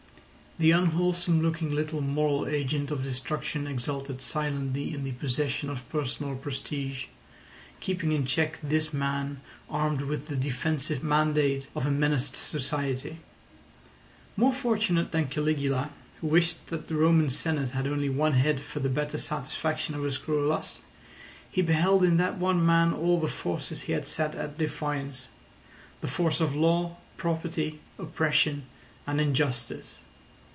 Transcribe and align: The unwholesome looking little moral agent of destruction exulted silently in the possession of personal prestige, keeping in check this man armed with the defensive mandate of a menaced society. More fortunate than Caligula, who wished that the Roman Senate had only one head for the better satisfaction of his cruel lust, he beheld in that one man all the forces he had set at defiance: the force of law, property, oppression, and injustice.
The 0.59 0.69
unwholesome 0.69 1.41
looking 1.41 1.73
little 1.73 2.01
moral 2.01 2.45
agent 2.47 2.91
of 2.91 3.01
destruction 3.03 3.65
exulted 3.65 4.21
silently 4.21 4.93
in 4.93 5.03
the 5.03 5.13
possession 5.13 5.71
of 5.71 5.89
personal 5.89 6.35
prestige, 6.35 7.05
keeping 7.79 8.11
in 8.11 8.27
check 8.27 8.59
this 8.61 8.93
man 8.93 9.41
armed 9.71 10.01
with 10.01 10.27
the 10.27 10.35
defensive 10.35 11.03
mandate 11.03 11.65
of 11.75 11.87
a 11.87 11.89
menaced 11.89 12.35
society. 12.35 13.17
More 14.37 14.53
fortunate 14.53 15.11
than 15.11 15.29
Caligula, 15.29 15.89
who 16.19 16.27
wished 16.27 16.67
that 16.67 16.87
the 16.87 16.95
Roman 16.95 17.31
Senate 17.31 17.71
had 17.71 17.87
only 17.87 18.09
one 18.09 18.33
head 18.33 18.59
for 18.61 18.81
the 18.81 18.89
better 18.89 19.17
satisfaction 19.17 19.95
of 19.95 20.03
his 20.03 20.19
cruel 20.19 20.47
lust, 20.47 20.81
he 21.49 21.63
beheld 21.63 22.03
in 22.03 22.17
that 22.17 22.37
one 22.37 22.63
man 22.63 22.93
all 22.93 23.19
the 23.19 23.27
forces 23.27 23.83
he 23.83 23.93
had 23.93 24.05
set 24.05 24.35
at 24.35 24.59
defiance: 24.59 25.29
the 26.01 26.07
force 26.07 26.39
of 26.39 26.53
law, 26.53 26.97
property, 27.17 27.79
oppression, 27.97 28.67
and 29.07 29.19
injustice. 29.19 29.97